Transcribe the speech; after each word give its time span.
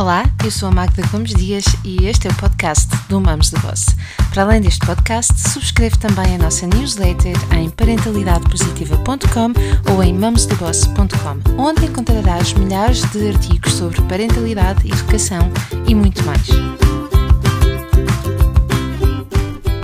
Olá, 0.00 0.24
eu 0.42 0.50
sou 0.50 0.70
a 0.70 0.72
Magda 0.72 1.06
Gomes 1.08 1.34
Dias 1.34 1.62
e 1.84 2.06
este 2.06 2.26
é 2.26 2.30
o 2.30 2.34
podcast 2.36 2.88
do 3.10 3.20
Mamos 3.20 3.50
de 3.50 3.60
Boss. 3.60 3.84
Para 4.32 4.44
além 4.44 4.62
deste 4.62 4.80
podcast, 4.86 5.38
subscreve 5.38 5.98
também 5.98 6.36
a 6.36 6.38
nossa 6.38 6.66
newsletter 6.66 7.36
em 7.54 7.68
parentalidadepositiva.com 7.68 9.92
ou 9.92 10.02
em 10.02 10.14
mamosdeboss.com, 10.14 11.62
onde 11.62 11.84
encontrarás 11.84 12.54
milhares 12.54 13.02
de 13.10 13.28
artigos 13.28 13.74
sobre 13.74 14.00
parentalidade, 14.08 14.90
educação 14.90 15.40
e 15.86 15.94
muito 15.94 16.24
mais. 16.24 16.48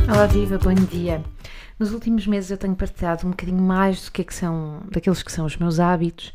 Olá, 0.08 0.26
viva, 0.28 0.56
bom 0.56 0.72
dia. 0.72 1.22
Nos 1.78 1.92
últimos 1.92 2.26
meses 2.26 2.50
eu 2.50 2.56
tenho 2.56 2.74
partilhado 2.74 3.26
um 3.26 3.30
bocadinho 3.32 3.60
mais 3.60 4.06
do 4.06 4.12
que, 4.12 4.22
é 4.22 4.24
que 4.24 4.34
são, 4.34 4.80
daqueles 4.90 5.22
que 5.22 5.30
são 5.30 5.44
os 5.44 5.58
meus 5.58 5.78
hábitos 5.78 6.32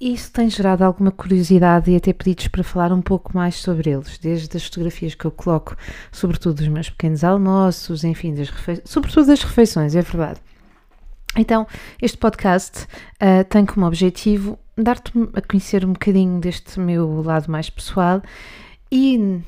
isso 0.00 0.30
tem 0.30 0.48
gerado 0.48 0.84
alguma 0.84 1.10
curiosidade 1.10 1.90
e 1.90 1.96
até 1.96 2.12
pedidos 2.12 2.48
para 2.48 2.62
falar 2.62 2.92
um 2.92 3.02
pouco 3.02 3.36
mais 3.36 3.56
sobre 3.56 3.90
eles, 3.90 4.16
desde 4.18 4.56
as 4.56 4.64
fotografias 4.64 5.14
que 5.14 5.24
eu 5.24 5.30
coloco, 5.30 5.76
sobretudo 6.12 6.56
dos 6.56 6.68
meus 6.68 6.88
pequenos 6.88 7.24
almoços, 7.24 8.04
enfim, 8.04 8.34
das 8.34 8.48
sobretudo 8.84 9.26
das 9.26 9.42
refeições, 9.42 9.96
é 9.96 10.02
verdade. 10.02 10.40
Então, 11.36 11.66
este 12.00 12.16
podcast 12.16 12.84
uh, 12.84 13.44
tem 13.48 13.66
como 13.66 13.86
objetivo 13.86 14.58
dar-te 14.76 15.12
a 15.34 15.42
conhecer 15.42 15.84
um 15.84 15.92
bocadinho 15.92 16.40
deste 16.40 16.78
meu 16.78 17.20
lado 17.22 17.50
mais 17.50 17.68
pessoal 17.68 18.22
e 18.90 19.40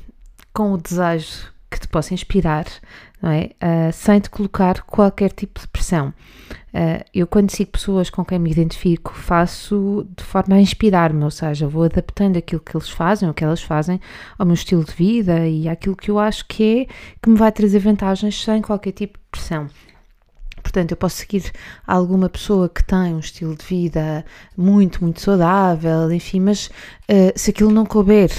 com 0.53 0.73
o 0.73 0.79
desejo 0.79 1.53
que 1.71 1.79
te 1.79 1.89
possa 1.89 2.13
inspirar 2.13 2.67
é? 3.29 3.51
Uh, 3.63 3.93
sem 3.93 4.19
te 4.19 4.31
colocar 4.31 4.83
qualquer 4.83 5.31
tipo 5.33 5.61
de 5.61 5.69
pressão. 5.69 6.15
Uh, 6.73 7.05
eu, 7.13 7.27
quando 7.27 7.51
sigo 7.51 7.73
pessoas 7.73 8.09
com 8.09 8.25
quem 8.25 8.39
me 8.39 8.51
identifico, 8.51 9.13
faço 9.13 10.07
de 10.17 10.25
forma 10.25 10.57
a 10.57 10.61
inspirar-me, 10.61 11.23
ou 11.23 11.31
seja, 11.31 11.69
vou 11.69 11.83
adaptando 11.83 12.39
aquilo 12.39 12.61
que 12.61 12.77
eles 12.77 12.89
fazem, 12.89 13.29
o 13.29 13.35
que 13.35 13.45
elas 13.45 13.63
fazem, 13.63 14.01
ao 14.39 14.47
meu 14.47 14.55
estilo 14.55 14.85
de 14.85 14.93
vida 14.93 15.47
e 15.47 15.69
àquilo 15.69 15.97
que 15.97 16.11
eu 16.11 16.19
acho 16.19 16.47
que 16.47 16.89
é 16.89 16.95
que 17.21 17.29
me 17.29 17.37
vai 17.37 17.53
trazer 17.53 17.81
vantagens 17.81 18.43
sem 18.43 18.63
qualquer 18.63 18.93
tipo 18.93 19.19
de 19.19 19.25
pressão. 19.31 19.67
Portanto, 20.63 20.93
eu 20.93 20.97
posso 20.97 21.17
seguir 21.17 21.51
alguma 21.87 22.29
pessoa 22.29 22.69
que 22.69 22.85
tem 22.85 23.15
um 23.15 23.19
estilo 23.19 23.57
de 23.57 23.65
vida 23.65 24.25
muito, 24.57 25.03
muito 25.03 25.21
saudável, 25.21 26.11
enfim, 26.13 26.41
mas 26.41 26.67
uh, 26.67 27.33
se 27.35 27.51
aquilo 27.51 27.71
não 27.71 27.85
couber 27.85 28.31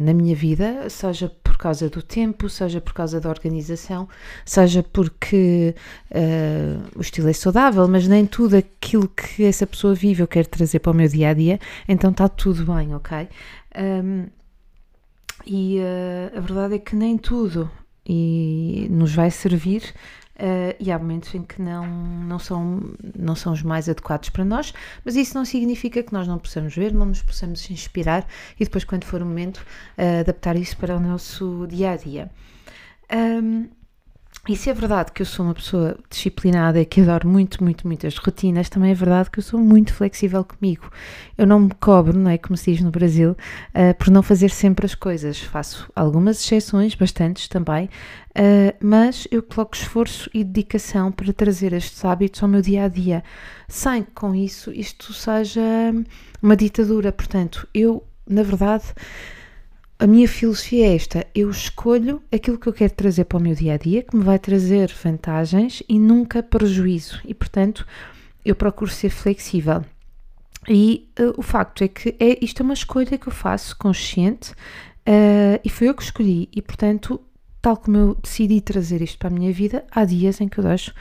na 0.00 0.14
minha 0.14 0.34
vida, 0.34 0.88
seja 0.88 1.30
por 1.58 1.62
causa 1.64 1.90
do 1.90 2.00
tempo, 2.00 2.48
seja 2.48 2.80
por 2.80 2.92
causa 2.92 3.20
da 3.20 3.28
organização, 3.28 4.08
seja 4.44 4.80
porque 4.80 5.74
uh, 6.12 6.88
o 6.96 7.00
estilo 7.00 7.28
é 7.28 7.32
saudável, 7.32 7.88
mas 7.88 8.06
nem 8.06 8.24
tudo 8.24 8.56
aquilo 8.56 9.08
que 9.08 9.42
essa 9.42 9.66
pessoa 9.66 9.92
vive 9.92 10.22
eu 10.22 10.28
quero 10.28 10.46
trazer 10.46 10.78
para 10.78 10.92
o 10.92 10.94
meu 10.94 11.08
dia 11.08 11.30
a 11.30 11.34
dia, 11.34 11.58
então 11.88 12.12
está 12.12 12.28
tudo 12.28 12.72
bem, 12.72 12.94
ok? 12.94 13.28
Um, 13.76 14.26
e 15.44 15.80
uh, 15.80 16.38
a 16.38 16.40
verdade 16.40 16.76
é 16.76 16.78
que 16.78 16.94
nem 16.94 17.18
tudo 17.18 17.68
e 18.06 18.86
nos 18.88 19.12
vai 19.12 19.30
servir 19.30 19.82
Uh, 20.38 20.70
e 20.78 20.92
há 20.92 20.98
momentos 20.98 21.34
em 21.34 21.42
que 21.42 21.60
não, 21.60 21.84
não, 21.84 22.38
são, 22.38 22.80
não 23.18 23.34
são 23.34 23.52
os 23.52 23.62
mais 23.62 23.88
adequados 23.88 24.28
para 24.28 24.44
nós, 24.44 24.72
mas 25.04 25.16
isso 25.16 25.36
não 25.36 25.44
significa 25.44 26.00
que 26.00 26.12
nós 26.12 26.28
não 26.28 26.38
possamos 26.38 26.76
ver, 26.76 26.94
não 26.94 27.06
nos 27.06 27.20
possamos 27.20 27.68
inspirar 27.72 28.24
e 28.58 28.64
depois, 28.64 28.84
quando 28.84 29.04
for 29.04 29.20
o 29.20 29.26
momento, 29.26 29.56
uh, 29.98 30.20
adaptar 30.20 30.54
isso 30.56 30.76
para 30.76 30.96
o 30.96 31.00
nosso 31.00 31.66
dia 31.68 31.90
a 31.90 31.96
dia. 31.96 32.30
Um, 33.12 33.68
e 34.46 34.56
se 34.56 34.70
é 34.70 34.74
verdade 34.74 35.12
que 35.12 35.20
eu 35.20 35.26
sou 35.26 35.44
uma 35.44 35.54
pessoa 35.54 35.98
disciplinada 36.08 36.80
e 36.80 36.84
que 36.84 37.00
adoro 37.02 37.28
muito, 37.28 37.62
muito, 37.62 37.86
muitas 37.86 38.16
rotinas, 38.16 38.68
também 38.68 38.90
é 38.90 38.94
verdade 38.94 39.30
que 39.30 39.40
eu 39.40 39.42
sou 39.42 39.60
muito 39.60 39.92
flexível 39.92 40.42
comigo. 40.44 40.90
Eu 41.36 41.46
não 41.46 41.60
me 41.60 41.74
cobro, 41.74 42.18
não 42.18 42.30
é 42.30 42.38
como 42.38 42.56
se 42.56 42.72
diz 42.72 42.82
no 42.82 42.90
Brasil, 42.90 43.32
uh, 43.32 43.94
por 43.98 44.10
não 44.10 44.22
fazer 44.22 44.50
sempre 44.50 44.86
as 44.86 44.94
coisas. 44.94 45.38
Faço 45.38 45.90
algumas 45.94 46.42
exceções, 46.42 46.94
bastantes 46.94 47.46
também, 47.46 47.86
uh, 48.30 48.74
mas 48.80 49.28
eu 49.30 49.42
coloco 49.42 49.76
esforço 49.76 50.30
e 50.32 50.42
dedicação 50.42 51.12
para 51.12 51.32
trazer 51.32 51.74
estes 51.74 52.02
hábitos 52.04 52.42
ao 52.42 52.48
meu 52.48 52.62
dia 52.62 52.84
a 52.84 52.88
dia, 52.88 53.22
sem 53.68 54.02
que 54.02 54.12
com 54.12 54.34
isso 54.34 54.72
isto 54.72 55.12
seja 55.12 55.60
uma 56.42 56.56
ditadura. 56.56 57.12
Portanto, 57.12 57.68
eu, 57.74 58.02
na 58.26 58.42
verdade 58.42 58.84
a 59.98 60.06
minha 60.06 60.28
filosofia 60.28 60.86
é 60.86 60.94
esta: 60.94 61.26
eu 61.34 61.50
escolho 61.50 62.22
aquilo 62.32 62.58
que 62.58 62.68
eu 62.68 62.72
quero 62.72 62.92
trazer 62.92 63.24
para 63.24 63.38
o 63.38 63.42
meu 63.42 63.54
dia 63.54 63.74
a 63.74 63.76
dia, 63.76 64.02
que 64.02 64.16
me 64.16 64.22
vai 64.22 64.38
trazer 64.38 64.92
vantagens 65.02 65.82
e 65.88 65.98
nunca 65.98 66.42
prejuízo, 66.42 67.20
e 67.24 67.34
portanto 67.34 67.86
eu 68.44 68.54
procuro 68.54 68.90
ser 68.90 69.10
flexível. 69.10 69.84
E 70.68 71.08
uh, 71.18 71.34
o 71.36 71.42
facto 71.42 71.82
é 71.82 71.88
que 71.88 72.14
é, 72.20 72.42
isto 72.44 72.62
é 72.62 72.64
uma 72.64 72.74
escolha 72.74 73.18
que 73.18 73.28
eu 73.28 73.32
faço 73.32 73.76
consciente 73.76 74.52
uh, 74.52 75.60
e 75.64 75.68
foi 75.68 75.88
eu 75.88 75.94
que 75.94 76.02
escolhi, 76.02 76.48
e 76.52 76.62
portanto, 76.62 77.20
tal 77.60 77.76
como 77.76 77.96
eu 77.96 78.14
decidi 78.22 78.60
trazer 78.60 79.02
isto 79.02 79.18
para 79.18 79.28
a 79.28 79.32
minha 79.32 79.52
vida, 79.52 79.84
há 79.90 80.04
dias 80.04 80.40
em 80.40 80.48
que 80.48 80.58
eu 80.58 80.64
deixo 80.64 80.94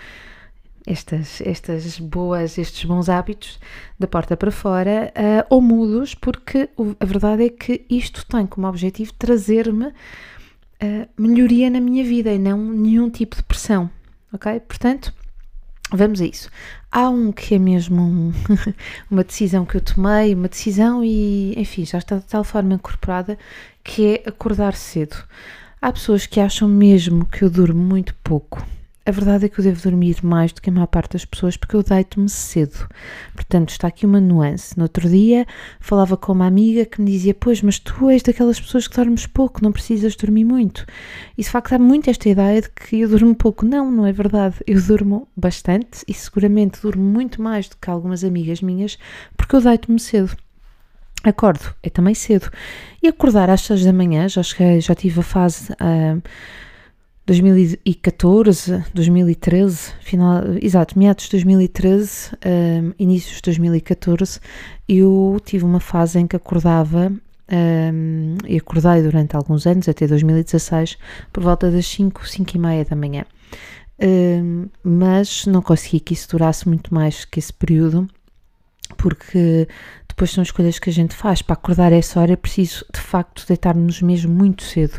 estas, 0.88 1.42
estas 1.42 2.00
boas, 2.00 2.58
estes 2.58 2.86
bons 2.86 3.10
hábitos 3.10 3.60
da 4.00 4.08
porta 4.08 4.38
para 4.38 4.50
fora 4.50 5.12
uh, 5.16 5.46
ou 5.50 5.62
mudos, 5.62 6.16
porque 6.16 6.70
a 7.00 7.06
verdade 7.06 7.46
é 7.46 7.50
que 7.50 7.86
isto 7.90 8.26
tem 8.26 8.48
como 8.48 8.68
objetivo 8.68 9.12
trazer-me 9.14 9.88
uh, 9.88 9.94
melhoria 11.18 11.70
na 11.70 11.82
minha 11.82 12.04
vida 12.06 12.32
e 12.32 12.40
não 12.40 12.58
nenhum 12.58 13.10
tipo 13.10 13.36
de 13.36 13.44
pressão, 13.44 13.90
ok? 14.32 14.62
Portanto, 14.62 15.14
vamos 15.92 16.22
a 16.22 16.26
isso. 16.26 16.50
Há 16.90 17.10
um 17.10 17.34
que 17.34 17.56
é 17.56 17.60
mesmo 17.60 18.02
um, 18.02 18.34
uma 19.12 19.26
decisão 19.26 19.66
que 19.66 19.76
eu 19.76 19.82
tomei, 19.82 20.34
uma 20.34 20.48
decisão 20.48 21.04
e, 21.04 21.54
enfim, 21.60 21.86
já 21.86 21.98
está 21.98 22.18
de 22.18 22.26
tal 22.26 22.46
forma 22.46 22.74
incorporada 22.74 23.38
que 23.84 24.16
é 24.16 24.30
acordar 24.30 24.74
cedo. 24.74 25.18
Há 25.82 25.92
pessoas 25.92 26.26
que 26.26 26.40
acham 26.40 26.68
mesmo 26.68 27.26
que 27.26 27.44
eu 27.44 27.50
durmo 27.50 27.84
muito 27.84 28.16
pouco 28.24 28.66
a 29.08 29.12
verdade 29.12 29.46
é 29.46 29.50
que 29.50 29.58
eu 29.58 29.64
devo 29.64 29.82
dormir 29.82 30.18
mais 30.22 30.52
do 30.52 30.62
que 30.62 30.70
a 30.70 30.74
maior 30.74 30.88
parte 30.88 31.14
das 31.14 31.24
pessoas 31.24 31.56
porque 31.56 31.78
eu 31.78 31.82
deito-me 31.82 32.28
cedo. 32.28 32.90
Portanto, 33.34 33.70
está 33.70 33.88
aqui 33.88 34.06
uma 34.06 34.20
nuance. 34.20 34.76
No 34.76 34.84
outro 34.84 35.08
dia 35.10 35.46
falava 35.80 36.18
com 36.18 36.34
uma 36.34 36.46
amiga 36.46 36.86
que 36.86 37.02
me 37.02 37.10
dizia: 37.10 37.34
Pois, 37.34 37.62
mas 37.62 37.80
tu 37.80 38.10
és 38.10 38.22
daquelas 38.22 38.60
pessoas 38.60 38.86
que 38.86 38.98
dormes 38.98 39.26
pouco, 39.26 39.64
não 39.64 39.72
precisas 39.72 40.14
dormir 40.18 40.44
muito. 40.44 40.86
E 41.38 41.42
de 41.42 41.50
facto 41.50 41.72
há 41.72 41.80
muito 41.80 42.10
esta 42.10 42.28
ideia 42.28 42.62
de 42.62 42.70
que 42.70 43.00
eu 43.00 43.08
durmo 43.08 43.34
pouco. 43.34 43.66
Não, 43.66 43.90
não 43.90 44.06
é 44.06 44.12
verdade. 44.12 44.56
Eu 44.68 44.82
durmo 44.82 45.26
bastante 45.38 46.04
e 46.06 46.14
seguramente 46.14 46.82
durmo 46.82 47.04
muito 47.04 47.42
mais 47.42 47.70
do 47.70 47.78
que 47.78 47.90
algumas 47.90 48.26
amigas 48.26 48.62
minhas 48.62 49.00
porque 49.38 49.56
eu 49.56 49.62
deito-me 49.62 50.02
cedo. 50.02 50.36
Acordo, 51.24 51.74
é 51.82 51.90
também 51.90 52.14
cedo. 52.14 52.52
E 53.02 53.08
acordar 53.08 53.50
às 53.50 53.62
6 53.62 53.86
da 53.86 53.94
manhã, 53.94 54.28
já 54.28 54.44
cheguei, 54.44 54.82
já 54.82 54.94
tive 54.94 55.22
a 55.22 55.24
fase. 55.24 55.72
Uh, 55.74 56.22
2014, 57.28 58.86
2013, 58.94 59.94
final, 60.00 60.44
exato, 60.62 60.98
meados 60.98 61.26
de 61.26 61.32
2013, 61.32 62.32
um, 62.46 62.94
inícios 62.98 63.36
de 63.36 63.42
2014, 63.42 64.40
eu 64.88 65.38
tive 65.44 65.66
uma 65.66 65.82
fase 65.82 66.20
em 66.20 66.26
que 66.26 66.38
acordava 66.38 67.12
um, 67.52 68.38
e 68.48 68.56
acordei 68.56 69.02
durante 69.04 69.36
alguns 69.36 69.68
anos, 69.68 69.90
até 69.90 70.08
2016, 70.08 70.98
por 71.34 71.44
volta 71.44 71.70
das 71.70 71.86
5, 71.86 72.26
5 72.26 72.56
e 72.56 72.60
meia 72.60 72.86
da 72.86 72.96
manhã. 72.96 73.26
Um, 74.02 74.70
mas 74.82 75.46
não 75.46 75.62
consegui 75.62 76.00
que 76.00 76.14
isso 76.14 76.30
durasse 76.30 76.66
muito 76.66 76.94
mais 76.94 77.26
que 77.26 77.40
esse 77.40 77.52
período, 77.52 78.08
porque 78.96 79.68
depois 80.08 80.32
são 80.32 80.42
escolhas 80.42 80.80
que 80.80 80.90
a 80.90 80.94
gente 80.94 81.14
faz. 81.14 81.42
Para 81.42 81.56
acordar 81.56 81.92
essa 81.92 82.22
hora 82.22 82.32
é 82.32 82.38
preciso, 82.38 82.86
de 82.94 83.02
facto, 83.02 83.46
deitar-nos 83.46 84.02
mesmo 84.02 84.34
muito 84.34 84.64
cedo. 84.64 84.98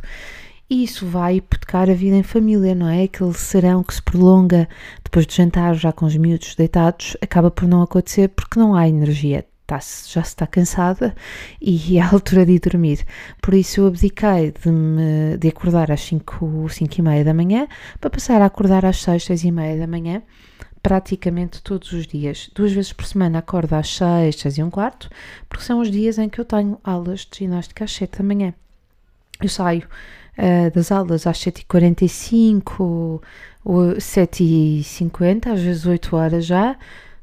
E 0.71 0.85
isso 0.85 1.07
vai 1.07 1.37
hipotecar 1.37 1.89
a 1.89 1.95
vida 1.95 2.17
em 2.17 2.23
família, 2.23 2.75
não 2.75 2.89
é? 2.89 3.05
Aquele 3.05 3.33
serão 3.33 3.83
que 3.83 3.95
se 3.95 4.03
prolonga 4.03 4.69
depois 5.03 5.27
de 5.27 5.35
jantar, 5.35 5.75
já 5.75 5.93
com 5.93 6.05
os 6.05 6.15
miúdos 6.15 6.55
deitados, 6.55 7.17
acaba 7.23 7.51
por 7.51 7.67
não 7.67 7.81
acontecer 7.81 8.29
porque 8.29 8.61
não 8.61 8.75
há 8.75 8.87
energia. 8.87 9.47
Está 9.63 9.77
já 9.79 10.23
se 10.23 10.31
está 10.31 10.47
cansada 10.47 11.15
e 11.61 11.97
é 11.97 12.03
a 12.03 12.11
altura 12.11 12.45
de 12.45 12.53
ir 12.53 12.61
dormir. 12.61 13.07
Por 13.41 13.55
isso 13.55 13.81
eu 13.81 13.87
abdiquei 13.87 14.53
de, 14.53 14.71
me, 14.71 15.39
de 15.39 15.49
acordar 15.49 15.91
às 15.91 16.03
5, 16.03 16.69
5 16.69 16.95
e 16.99 17.03
meia 17.03 17.25
da 17.25 17.33
manhã 17.33 17.67
para 17.99 18.11
passar 18.11 18.43
a 18.43 18.47
acordar 18.47 18.85
às 18.85 19.01
6, 19.03 19.25
6 19.25 19.45
e 19.45 19.51
meia 19.51 19.79
da 19.79 19.87
manhã 19.87 20.23
praticamente 20.83 21.63
todos 21.63 21.93
os 21.93 22.07
dias. 22.07 22.51
Duas 22.55 22.73
vezes 22.73 22.93
por 22.93 23.07
semana 23.07 23.39
acordo 23.39 23.73
às 23.75 23.89
6, 23.97 24.37
6 24.37 24.59
e 24.59 24.63
um 24.63 24.71
quarto, 24.71 25.09
porque 25.49 25.65
são 25.65 25.81
os 25.81 25.91
dias 25.91 26.19
em 26.19 26.29
que 26.29 26.41
eu 26.41 26.45
tenho 26.45 26.79
aulas 26.85 27.21
de 27.21 27.39
ginástica 27.39 27.85
às 27.85 27.93
7 27.93 28.19
da 28.19 28.25
manhã. 28.25 28.55
Eu 29.41 29.49
saio 29.49 29.87
uh, 30.39 30.71
das 30.75 30.91
aulas 30.91 31.27
às 31.27 31.39
7h45 31.39 33.21
ou 33.65 33.95
7h50, 33.97 35.53
às 35.53 35.61
vezes 35.61 35.87
8 35.87 36.17
horas 36.17 36.47
já. 36.47 36.77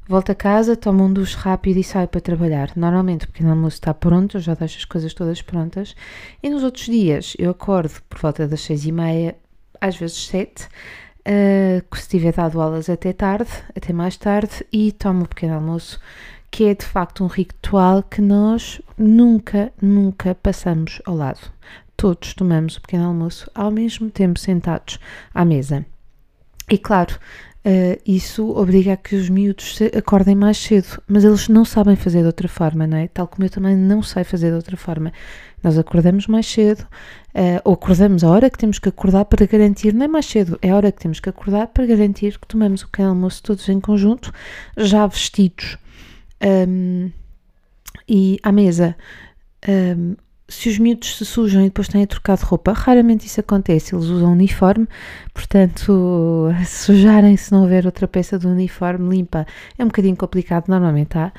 Volto 0.08 0.30
a 0.30 0.34
casa, 0.34 0.76
tomo 0.76 1.04
um 1.04 1.12
duche 1.12 1.36
rápido 1.36 1.78
e 1.78 1.84
saio 1.84 2.06
para 2.06 2.20
trabalhar. 2.20 2.70
Normalmente 2.76 3.24
o 3.24 3.28
pequeno 3.28 3.50
almoço 3.50 3.76
está 3.76 3.92
pronto, 3.92 4.36
eu 4.36 4.40
já 4.40 4.54
deixo 4.54 4.78
as 4.78 4.84
coisas 4.84 5.12
todas 5.12 5.42
prontas. 5.42 5.96
E 6.42 6.48
nos 6.48 6.62
outros 6.62 6.86
dias 6.86 7.34
eu 7.38 7.50
acordo 7.50 7.92
por 8.08 8.18
volta 8.20 8.46
das 8.46 8.60
6h30, 8.60 9.34
às 9.80 9.96
vezes 9.96 10.26
7 10.26 10.68
Uh, 11.28 11.82
se 11.96 12.08
tiver 12.08 12.32
dado 12.32 12.60
aulas 12.60 12.88
até 12.88 13.12
tarde, 13.12 13.50
até 13.76 13.92
mais 13.92 14.16
tarde, 14.16 14.64
e 14.72 14.92
tomo 14.92 15.24
o 15.24 15.28
pequeno 15.28 15.54
almoço 15.54 15.98
que 16.56 16.64
é 16.64 16.74
de 16.74 16.86
facto 16.86 17.22
um 17.22 17.26
ritual 17.26 18.02
que 18.02 18.22
nós 18.22 18.80
nunca, 18.96 19.72
nunca 19.80 20.34
passamos 20.34 21.02
ao 21.04 21.14
lado. 21.14 21.40
Todos 21.96 22.34
tomamos 22.34 22.76
o 22.76 22.80
pequeno 22.80 23.06
almoço 23.06 23.50
ao 23.54 23.70
mesmo 23.70 24.10
tempo 24.10 24.38
sentados 24.38 24.98
à 25.34 25.44
mesa. 25.44 25.84
E 26.70 26.78
claro, 26.78 27.18
Uh, 27.66 27.98
isso 28.06 28.48
obriga 28.56 28.92
a 28.92 28.96
que 28.96 29.16
os 29.16 29.28
miúdos 29.28 29.76
acordem 29.98 30.36
mais 30.36 30.56
cedo, 30.56 31.02
mas 31.08 31.24
eles 31.24 31.48
não 31.48 31.64
sabem 31.64 31.96
fazer 31.96 32.20
de 32.20 32.26
outra 32.26 32.46
forma, 32.46 32.86
não 32.86 32.96
é? 32.96 33.08
Tal 33.08 33.26
como 33.26 33.44
eu 33.44 33.50
também 33.50 33.74
não 33.74 34.04
sei 34.04 34.22
fazer 34.22 34.50
de 34.50 34.54
outra 34.54 34.76
forma. 34.76 35.12
Nós 35.64 35.76
acordamos 35.76 36.28
mais 36.28 36.46
cedo, 36.46 36.82
uh, 36.82 37.60
ou 37.64 37.74
acordamos 37.74 38.22
a 38.22 38.28
hora 38.28 38.48
que 38.48 38.56
temos 38.56 38.78
que 38.78 38.88
acordar 38.88 39.24
para 39.24 39.44
garantir, 39.46 39.92
não 39.92 40.04
é 40.04 40.08
mais 40.08 40.26
cedo, 40.26 40.56
é 40.62 40.70
a 40.70 40.76
hora 40.76 40.92
que 40.92 41.00
temos 41.00 41.18
que 41.18 41.28
acordar 41.28 41.66
para 41.66 41.84
garantir 41.86 42.38
que 42.38 42.46
tomamos 42.46 42.82
o 42.82 42.86
pequeno 42.86 43.08
almoço 43.08 43.42
todos 43.42 43.68
em 43.68 43.80
conjunto, 43.80 44.32
já 44.76 45.04
vestidos 45.04 45.76
um, 46.68 47.10
e 48.08 48.38
à 48.44 48.52
mesa. 48.52 48.96
Um, 49.68 50.14
se 50.48 50.68
os 50.68 50.78
miúdos 50.78 51.16
se 51.16 51.24
sujam 51.24 51.62
e 51.62 51.64
depois 51.64 51.88
têm 51.88 52.02
a 52.02 52.06
trocar 52.06 52.36
de 52.36 52.44
roupa, 52.44 52.72
raramente 52.72 53.26
isso 53.26 53.40
acontece, 53.40 53.94
eles 53.94 54.06
usam 54.06 54.32
uniforme, 54.32 54.86
portanto, 55.34 56.48
se 56.64 56.84
sujarem 56.84 57.36
se 57.36 57.50
não 57.52 57.62
houver 57.62 57.84
outra 57.84 58.06
peça 58.06 58.38
do 58.38 58.48
uniforme 58.48 59.16
limpa 59.16 59.46
é 59.76 59.82
um 59.82 59.88
bocadinho 59.88 60.16
complicado, 60.16 60.68
normalmente 60.68 61.18
há, 61.18 61.32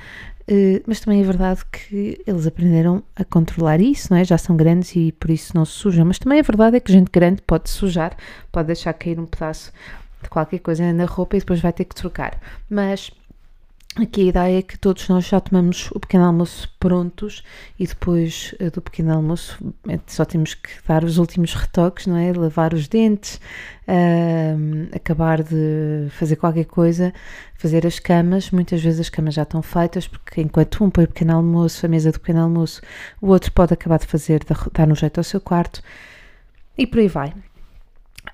uh, 0.50 0.84
mas 0.86 1.00
também 1.00 1.22
é 1.22 1.24
verdade 1.24 1.62
que 1.72 2.22
eles 2.28 2.46
aprenderam 2.46 3.02
a 3.16 3.24
controlar 3.24 3.80
isso, 3.80 4.08
não 4.12 4.18
é? 4.18 4.26
já 4.26 4.38
são 4.38 4.58
grandes 4.58 4.96
e 4.96 5.14
por 5.14 5.32
isso 5.32 5.56
não 5.56 5.64
se 5.64 5.74
sujam, 5.74 6.06
mas 6.06 6.20
também 6.20 6.40
é 6.40 6.44
verdade 6.44 6.76
é 6.78 6.80
que 6.80 6.92
gente 6.92 7.10
grande 7.10 7.42
pode 7.42 7.70
sujar, 7.70 8.16
pode 8.52 8.68
deixar 8.68 8.94
cair 8.94 9.20
um 9.20 9.26
pedaço 9.26 9.72
de 10.22 10.30
qualquer 10.30 10.60
coisa 10.60 10.92
na 10.92 11.06
roupa 11.06 11.38
e 11.38 11.40
depois 11.40 11.62
vai 11.62 11.72
ter 11.72 11.86
que 11.86 11.96
trocar, 11.96 12.40
mas 12.70 13.12
Aqui 13.96 14.22
a 14.22 14.26
ideia 14.26 14.60
é 14.60 14.62
que 14.62 14.78
todos 14.78 15.08
nós 15.10 15.26
já 15.26 15.40
tomamos 15.40 15.90
o 15.92 16.00
pequeno 16.00 16.26
almoço 16.26 16.70
prontos 16.80 17.42
e 17.80 17.88
depois 17.88 18.54
eh, 18.60 18.70
do 18.70 18.80
pequeno 18.80 19.12
almoço 19.12 19.58
eh, 19.90 20.00
só 20.06 20.24
temos 20.24 20.54
que 20.54 20.70
dar 20.88 21.04
os 21.04 21.18
últimos 21.18 21.56
retoques, 21.56 22.06
não 22.06 22.16
é? 22.16 22.32
Lavar 22.32 22.76
os 22.76 22.88
dentes, 22.88 23.42
uh, 23.88 24.96
acabar 24.96 25.42
de 25.42 26.10
fazer 26.12 26.36
qualquer 26.36 26.66
coisa, 26.66 27.12
fazer 27.56 27.88
as 27.88 27.98
camas. 27.98 28.52
Muitas 28.52 28.84
vezes 28.84 29.00
as 29.00 29.10
camas 29.10 29.34
já 29.34 29.42
estão 29.42 29.64
feitas 29.64 30.08
porque 30.08 30.42
enquanto 30.42 30.84
um 30.84 30.92
põe 30.92 31.06
o 31.06 31.08
pequeno 31.08 31.36
almoço, 31.36 31.84
a 31.84 31.90
mesa 31.90 32.12
do 32.12 32.20
pequeno 32.20 32.42
almoço, 32.42 32.82
o 33.20 33.30
outro 33.30 33.52
pode 33.52 33.74
acabar 33.74 33.98
de 33.98 34.06
fazer, 34.06 34.42
dar 34.74 34.86
no 34.86 34.94
jeito 34.94 35.18
ao 35.18 35.24
seu 35.24 35.42
quarto 35.42 35.82
e 36.78 36.86
por 36.86 37.00
aí 37.00 37.08
vai. 37.08 37.30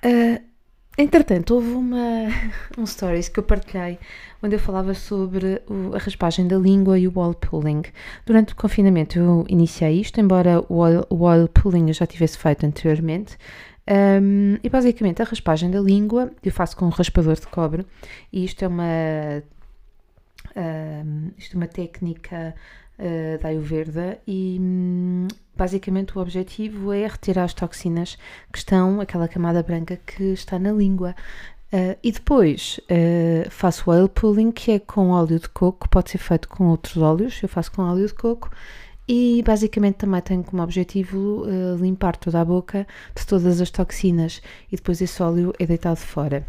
Uh, 0.04 0.53
Entretanto, 0.96 1.54
houve 1.54 1.72
uma, 1.72 2.28
um 2.78 2.86
stories 2.86 3.28
que 3.28 3.40
eu 3.40 3.42
partilhei 3.42 3.98
onde 4.42 4.54
eu 4.54 4.60
falava 4.60 4.94
sobre 4.94 5.60
o, 5.68 5.94
a 5.94 5.98
raspagem 5.98 6.46
da 6.46 6.56
língua 6.56 6.98
e 6.98 7.08
o 7.08 7.12
wall 7.14 7.34
pulling. 7.34 7.82
Durante 8.24 8.52
o 8.52 8.56
confinamento 8.56 9.18
eu 9.18 9.44
iniciei 9.48 10.00
isto, 10.00 10.20
embora 10.20 10.60
o 10.68 10.76
wall, 11.14 11.44
o 11.44 11.48
pulling 11.48 11.88
eu 11.88 11.94
já 11.94 12.06
tivesse 12.06 12.38
feito 12.38 12.64
anteriormente. 12.64 13.36
Um, 13.86 14.56
e 14.62 14.68
basicamente 14.70 15.20
a 15.20 15.26
raspagem 15.26 15.70
da 15.70 15.80
língua 15.80 16.32
eu 16.42 16.50
faço 16.50 16.74
com 16.74 16.86
um 16.86 16.88
raspador 16.88 17.34
de 17.34 17.46
cobre 17.46 17.84
e 18.32 18.42
isto 18.42 18.64
é 18.64 18.68
uma, 18.68 19.42
um, 20.56 21.30
isto 21.36 21.54
é 21.54 21.56
uma 21.58 21.66
técnica 21.66 22.54
uh, 22.98 23.42
da 23.42 23.48
Ayurveda 23.48 24.18
e 24.26 24.56
um, 24.58 25.28
basicamente 25.56 26.16
o 26.16 26.20
objetivo 26.20 26.92
é 26.92 27.06
retirar 27.06 27.44
as 27.44 27.54
toxinas 27.54 28.16
que 28.52 28.58
estão, 28.58 29.00
aquela 29.00 29.28
camada 29.28 29.62
branca 29.62 29.98
que 30.06 30.24
está 30.32 30.58
na 30.58 30.72
língua. 30.72 31.14
Uh, 31.72 31.98
e 32.02 32.12
depois 32.12 32.78
uh, 32.84 33.50
faço 33.50 33.90
oil 33.90 34.08
pulling, 34.08 34.52
que 34.52 34.72
é 34.72 34.78
com 34.78 35.10
óleo 35.10 35.40
de 35.40 35.48
coco, 35.48 35.88
pode 35.88 36.10
ser 36.10 36.18
feito 36.18 36.48
com 36.48 36.68
outros 36.68 36.96
óleos, 36.96 37.42
eu 37.42 37.48
faço 37.48 37.72
com 37.72 37.82
óleo 37.82 38.06
de 38.06 38.14
coco. 38.14 38.50
E 39.08 39.42
basicamente 39.44 39.96
também 39.96 40.20
tenho 40.22 40.44
como 40.44 40.62
objetivo 40.62 41.44
uh, 41.44 41.76
limpar 41.76 42.16
toda 42.16 42.40
a 42.40 42.44
boca 42.44 42.86
de 43.14 43.26
todas 43.26 43.60
as 43.60 43.70
toxinas 43.70 44.40
e 44.72 44.76
depois 44.76 45.00
esse 45.00 45.22
óleo 45.22 45.52
é 45.58 45.66
deitado 45.66 45.98
fora. 45.98 46.46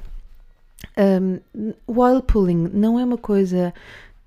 Um, 0.97 1.39
o 1.87 1.99
oil 1.99 2.21
pulling 2.21 2.69
não 2.73 2.99
é 2.99 3.03
uma 3.03 3.17
coisa 3.17 3.73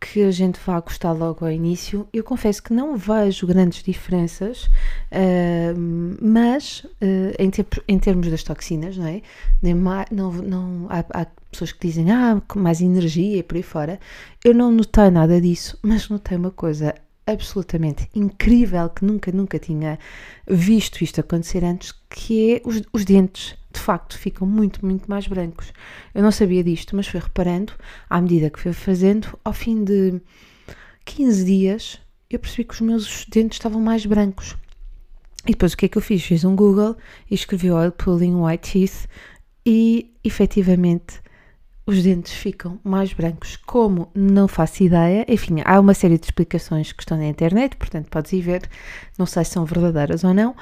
que 0.00 0.22
a 0.22 0.30
gente 0.30 0.60
vá 0.64 0.80
gostar 0.80 1.12
logo 1.12 1.44
ao 1.44 1.50
início. 1.50 2.08
Eu 2.12 2.22
confesso 2.22 2.62
que 2.62 2.72
não 2.72 2.96
vejo 2.96 3.46
grandes 3.46 3.82
diferenças, 3.82 4.64
uh, 4.64 6.18
mas 6.20 6.84
uh, 6.84 7.34
em, 7.38 7.50
ter, 7.50 7.66
em, 7.86 7.98
termos 7.98 8.30
das 8.30 8.42
toxinas, 8.42 8.96
não 8.96 9.06
é? 9.06 9.22
Não, 10.10 10.32
não, 10.32 10.86
há, 10.88 11.04
há, 11.22 11.26
pessoas 11.50 11.72
que 11.72 11.86
dizem, 11.86 12.10
ah, 12.10 12.40
mais 12.54 12.80
energia 12.80 13.38
e 13.38 13.42
por 13.42 13.56
aí 13.56 13.62
fora. 13.62 13.98
Eu 14.44 14.54
não 14.54 14.70
notei 14.70 15.10
nada 15.10 15.40
disso, 15.40 15.78
mas 15.82 16.08
notei 16.08 16.36
uma 16.36 16.50
coisa 16.50 16.94
absolutamente 17.26 18.08
incrível 18.14 18.88
que 18.88 19.04
nunca, 19.04 19.30
nunca 19.32 19.58
tinha 19.58 19.98
visto 20.46 21.02
isto 21.02 21.20
acontecer 21.20 21.64
antes, 21.64 21.92
que 22.08 22.54
é 22.54 22.62
os, 22.64 22.82
os 22.92 23.04
dentes 23.04 23.57
de 23.72 23.80
facto 23.80 24.18
ficam 24.18 24.46
muito, 24.46 24.84
muito 24.84 25.08
mais 25.08 25.26
brancos. 25.26 25.72
Eu 26.14 26.22
não 26.22 26.30
sabia 26.30 26.64
disto, 26.64 26.96
mas 26.96 27.06
fui 27.06 27.20
reparando 27.20 27.72
à 28.08 28.20
medida 28.20 28.50
que 28.50 28.58
fui 28.58 28.72
fazendo, 28.72 29.38
ao 29.44 29.52
fim 29.52 29.84
de 29.84 30.20
15 31.04 31.44
dias, 31.44 32.00
eu 32.30 32.38
percebi 32.38 32.64
que 32.64 32.74
os 32.74 32.80
meus 32.80 33.26
dentes 33.26 33.56
estavam 33.56 33.80
mais 33.80 34.04
brancos. 34.04 34.56
E 35.46 35.52
depois 35.52 35.72
o 35.72 35.76
que 35.76 35.86
é 35.86 35.88
que 35.88 35.96
eu 35.96 36.02
fiz? 36.02 36.22
Fiz 36.22 36.44
um 36.44 36.54
Google 36.54 36.96
e 37.30 37.34
escrevi 37.34 37.70
Oil 37.70 37.92
Pulling 37.92 38.34
White 38.34 38.72
Teeth 38.72 39.08
e 39.64 40.14
efetivamente 40.22 41.20
os 41.86 42.02
dentes 42.02 42.34
ficam 42.34 42.78
mais 42.84 43.14
brancos. 43.14 43.56
Como 43.56 44.10
não 44.14 44.46
faço 44.46 44.82
ideia, 44.82 45.24
enfim, 45.26 45.62
há 45.64 45.80
uma 45.80 45.94
série 45.94 46.18
de 46.18 46.26
explicações 46.26 46.92
que 46.92 47.02
estão 47.02 47.16
na 47.16 47.26
internet, 47.26 47.76
portanto 47.76 48.10
podes 48.10 48.30
ir 48.32 48.42
ver, 48.42 48.68
não 49.16 49.24
sei 49.24 49.42
se 49.44 49.52
são 49.52 49.64
verdadeiras 49.64 50.22
ou 50.22 50.34
não, 50.34 50.54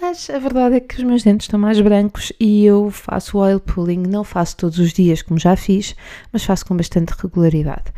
mas 0.00 0.28
a 0.30 0.38
verdade 0.38 0.76
é 0.76 0.80
que 0.80 0.96
os 0.96 1.02
meus 1.02 1.22
dentes 1.22 1.46
estão 1.46 1.58
mais 1.58 1.80
brancos 1.80 2.32
e 2.38 2.64
eu 2.64 2.90
faço 2.90 3.38
oil 3.38 3.58
pulling, 3.58 4.02
não 4.06 4.24
faço 4.24 4.56
todos 4.56 4.78
os 4.78 4.92
dias 4.92 5.22
como 5.22 5.38
já 5.38 5.56
fiz, 5.56 5.94
mas 6.32 6.44
faço 6.44 6.66
com 6.66 6.76
bastante 6.76 7.14
regularidade. 7.18 7.92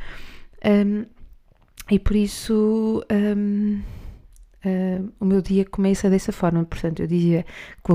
Um, 0.64 1.04
e 1.90 1.98
por 1.98 2.16
isso 2.16 3.04
um, 3.10 3.80
uh, 4.64 5.12
o 5.20 5.24
meu 5.24 5.40
dia 5.40 5.64
começa 5.64 6.08
dessa 6.10 6.32
forma. 6.32 6.64
Portanto, 6.64 7.00
eu 7.00 7.06
dizia 7.06 7.44
que 7.84 7.92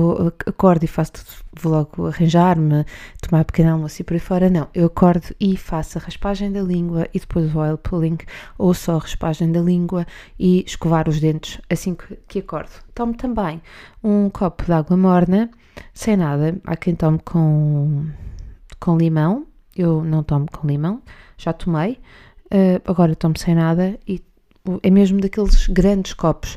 acordo 0.50 0.84
e 0.84 0.86
faço 0.86 1.12
vou 1.60 1.72
logo 1.72 2.06
arranjar-me, 2.06 2.84
tomar 3.20 3.44
pequeno 3.44 3.72
almoço 3.72 4.00
e 4.00 4.04
por 4.04 4.14
aí 4.14 4.20
fora. 4.20 4.50
Não, 4.50 4.68
eu 4.74 4.86
acordo 4.86 5.34
e 5.40 5.56
faço 5.56 5.98
a 5.98 6.00
raspagem 6.00 6.50
da 6.52 6.62
língua 6.62 7.08
e 7.14 7.18
depois 7.18 7.54
o 7.54 7.58
oil 7.58 7.78
pulling, 7.78 8.18
ou 8.58 8.74
só 8.74 8.96
a 8.96 8.98
raspagem 8.98 9.50
da 9.52 9.60
língua 9.60 10.06
e 10.38 10.64
escovar 10.66 11.08
os 11.08 11.20
dentes 11.20 11.60
assim 11.70 11.94
que, 11.94 12.16
que 12.28 12.38
acordo. 12.40 12.70
Tomo 12.94 13.14
também 13.14 13.62
um 14.02 14.28
copo 14.30 14.64
de 14.64 14.72
água 14.72 14.96
morna, 14.96 15.50
sem 15.92 16.16
nada. 16.16 16.56
Há 16.64 16.76
quem 16.76 16.94
tome 16.94 17.18
com, 17.24 18.06
com 18.80 18.96
limão, 18.96 19.46
eu 19.76 20.04
não 20.04 20.22
tomo 20.22 20.46
com 20.50 20.66
limão, 20.66 21.02
já 21.36 21.52
tomei. 21.52 21.98
Uh, 22.46 22.78
agora 22.84 23.16
tomo 23.16 23.36
sem 23.38 23.54
nada 23.54 23.98
e 24.06 24.22
é 24.82 24.90
mesmo 24.90 25.20
daqueles 25.20 25.66
grandes 25.66 26.14
copos. 26.14 26.56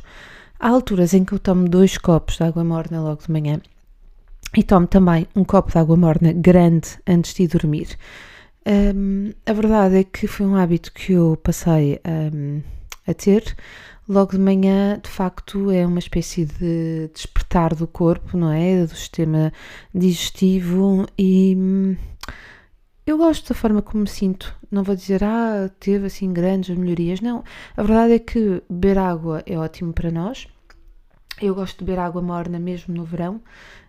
Há 0.58 0.68
alturas 0.68 1.14
em 1.14 1.24
que 1.24 1.32
eu 1.32 1.38
tomo 1.38 1.68
dois 1.68 1.98
copos 1.98 2.36
de 2.36 2.42
água 2.42 2.64
morna 2.64 3.00
logo 3.00 3.22
de 3.22 3.30
manhã 3.30 3.60
e 4.56 4.62
tomo 4.62 4.86
também 4.86 5.26
um 5.36 5.44
copo 5.44 5.70
de 5.70 5.78
água 5.78 5.96
morna 5.96 6.32
grande 6.32 6.98
antes 7.06 7.34
de 7.34 7.44
ir 7.44 7.48
dormir. 7.48 7.98
Um, 8.66 9.32
a 9.46 9.52
verdade 9.52 9.98
é 9.98 10.04
que 10.04 10.26
foi 10.26 10.46
um 10.46 10.56
hábito 10.56 10.92
que 10.92 11.12
eu 11.12 11.38
passei 11.42 12.00
um, 12.34 12.62
a 13.06 13.14
ter. 13.14 13.56
Logo 14.08 14.32
de 14.32 14.38
manhã, 14.38 14.98
de 15.02 15.10
facto, 15.10 15.70
é 15.70 15.86
uma 15.86 15.98
espécie 15.98 16.46
de 16.46 17.10
despertar 17.12 17.74
do 17.74 17.86
corpo, 17.86 18.38
não 18.38 18.50
é? 18.50 18.86
Do 18.86 18.96
sistema 18.96 19.52
digestivo 19.94 21.06
e 21.18 21.54
hum, 21.54 21.96
eu 23.08 23.16
gosto 23.16 23.48
da 23.48 23.54
forma 23.54 23.80
como 23.80 24.02
me 24.02 24.08
sinto. 24.08 24.54
Não 24.70 24.82
vou 24.82 24.94
dizer, 24.94 25.24
ah, 25.24 25.70
teve 25.80 26.06
assim 26.06 26.30
grandes 26.30 26.76
melhorias. 26.76 27.22
Não. 27.22 27.42
A 27.74 27.82
verdade 27.82 28.12
é 28.12 28.18
que 28.18 28.62
beber 28.68 28.98
água 28.98 29.42
é 29.46 29.56
ótimo 29.56 29.94
para 29.94 30.10
nós. 30.10 30.46
Eu 31.40 31.54
gosto 31.54 31.78
de 31.78 31.86
beber 31.86 32.00
água 32.00 32.20
morna 32.20 32.58
mesmo 32.58 32.94
no 32.94 33.04
verão. 33.04 33.40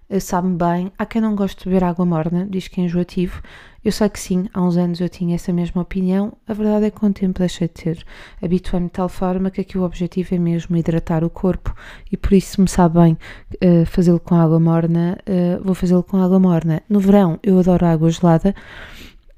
Eh, 0.10 0.20
sabe-me 0.22 0.56
bem. 0.56 0.92
Há 0.98 1.06
quem 1.06 1.22
não 1.22 1.36
goste 1.36 1.64
de 1.64 1.70
beber 1.70 1.84
água 1.84 2.06
morna, 2.06 2.48
diz 2.50 2.70
que 2.70 2.80
é 2.80 2.86
enjoativo. 2.86 3.42
Eu 3.84 3.92
sei 3.92 4.10
que 4.10 4.20
sim, 4.20 4.50
há 4.54 4.62
uns 4.62 4.76
anos 4.76 5.00
eu 5.00 5.08
tinha 5.08 5.36
essa 5.36 5.54
mesma 5.54 5.82
opinião. 5.82 6.34
A 6.48 6.54
verdade 6.54 6.86
é 6.86 6.92
que 6.92 7.00
com 7.00 7.08
o 7.08 7.14
tempo 7.14 7.40
deixei 7.40 7.68
de 7.68 7.74
ter. 7.74 8.06
Habituei-me 8.42 8.88
de 8.88 8.94
tal 8.94 9.08
forma 9.08 9.52
que 9.52 9.62
aqui 9.62 9.78
o 9.78 9.84
objetivo 9.84 10.34
é 10.36 10.38
mesmo 10.40 10.76
hidratar 10.76 11.24
o 11.24 11.30
corpo 11.30 11.74
e 12.12 12.18
por 12.18 12.34
isso 12.34 12.60
me 12.62 12.68
sabe 12.68 13.00
bem 13.00 13.18
uh, 13.64 13.86
fazê-lo 13.86 14.20
com 14.20 14.36
água 14.36 14.60
morna, 14.60 15.18
uh, 15.28 15.64
vou 15.64 15.76
fazê-lo 15.76 16.04
com 16.04 16.18
água 16.18 16.40
morna. 16.40 16.82
No 16.90 17.00
verão 17.00 17.40
eu 17.44 17.60
adoro 17.60 17.86
água 17.86 18.10
gelada 18.10 18.54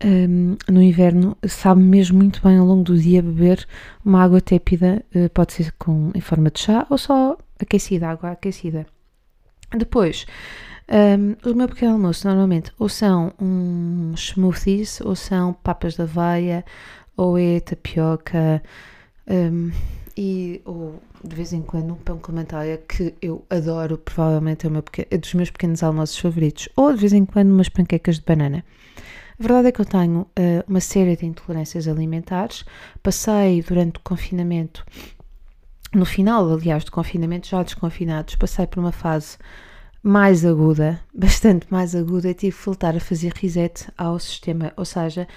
um, 0.03 0.57
no 0.69 0.81
inverno 0.81 1.37
sabe 1.47 1.81
mesmo 1.81 2.17
muito 2.17 2.41
bem 2.41 2.57
ao 2.57 2.65
longo 2.65 2.83
do 2.83 2.97
dia 2.97 3.21
beber 3.21 3.67
uma 4.03 4.23
água 4.23 4.41
tépida, 4.41 5.03
uh, 5.15 5.29
pode 5.29 5.53
ser 5.53 5.71
com, 5.73 6.11
em 6.13 6.21
forma 6.21 6.49
de 6.49 6.59
chá 6.59 6.85
ou 6.89 6.97
só 6.97 7.37
aquecida, 7.59 8.09
água 8.09 8.31
aquecida. 8.31 8.85
Depois, 9.77 10.25
um, 10.89 11.49
o 11.49 11.53
meu 11.53 11.67
pequeno 11.67 11.93
almoço 11.93 12.27
normalmente 12.27 12.71
ou 12.77 12.89
são 12.89 13.33
uns 13.39 14.31
smoothies, 14.31 15.01
ou 15.01 15.15
são 15.15 15.53
papas 15.53 15.95
da 15.95 16.03
aveia, 16.03 16.65
ou 17.15 17.37
é 17.37 17.59
tapioca, 17.59 18.61
Um, 19.27 19.71
e 20.17 20.61
ou 20.65 21.01
de 21.23 21.35
vez 21.35 21.53
em 21.53 21.61
quando 21.61 21.93
um 21.93 21.95
pão 21.95 22.17
com 22.17 22.31
manteiga 22.31 22.77
que 22.77 23.13
eu 23.21 23.45
adoro, 23.49 23.97
provavelmente 23.97 24.65
é, 24.65 24.69
meu, 24.69 24.83
é 25.09 25.17
dos 25.17 25.33
meus 25.33 25.51
pequenos 25.51 25.83
almoços 25.83 26.17
favoritos, 26.17 26.67
ou 26.75 26.91
de 26.91 26.99
vez 26.99 27.13
em 27.13 27.25
quando 27.25 27.51
umas 27.51 27.69
panquecas 27.69 28.17
de 28.17 28.25
banana. 28.25 28.65
A 29.41 29.43
verdade 29.43 29.69
é 29.69 29.71
que 29.71 29.81
eu 29.81 29.85
tenho 29.85 30.19
uh, 30.19 30.63
uma 30.67 30.79
série 30.79 31.17
de 31.17 31.25
intolerâncias 31.25 31.87
alimentares. 31.87 32.63
Passei 33.01 33.63
durante 33.63 33.97
o 33.97 34.01
confinamento, 34.01 34.85
no 35.95 36.05
final, 36.05 36.47
aliás, 36.47 36.83
do 36.83 36.91
confinamento, 36.91 37.47
já 37.47 37.63
desconfinados, 37.63 38.35
passei 38.35 38.67
por 38.67 38.79
uma 38.79 38.91
fase 38.91 39.39
mais 40.03 40.45
aguda, 40.45 41.01
bastante 41.11 41.65
mais 41.71 41.95
aguda, 41.95 42.29
e 42.29 42.35
tive 42.35 42.55
que 42.55 42.63
voltar 42.63 42.95
a 42.95 42.99
fazer 42.99 43.33
reset 43.33 43.87
ao 43.97 44.19
sistema, 44.19 44.73
ou 44.77 44.85
seja, 44.85 45.27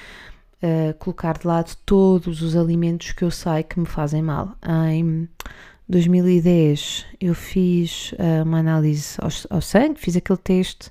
uh, 0.63 0.93
colocar 0.99 1.39
de 1.39 1.47
lado 1.47 1.75
todos 1.87 2.43
os 2.43 2.55
alimentos 2.55 3.13
que 3.13 3.25
eu 3.25 3.31
sei 3.31 3.63
que 3.63 3.81
me 3.81 3.87
fazem 3.87 4.21
mal. 4.21 4.55
Em 4.91 5.27
2010 5.89 7.07
eu 7.19 7.35
fiz 7.35 8.13
uh, 8.13 8.45
uma 8.45 8.59
análise 8.59 9.17
ao, 9.19 9.31
ao, 9.49 9.63
sangue, 9.63 9.99
fiz 9.99 10.15
aquele 10.15 10.39
teste 10.39 10.91